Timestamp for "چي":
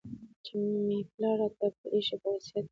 0.45-0.55